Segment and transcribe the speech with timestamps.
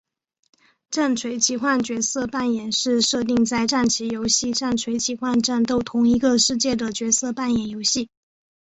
[0.89, 8.09] 战锤奇幻角色扮演是设定在战棋游戏战锤奇幻战斗同一个世界的角色扮演游戏。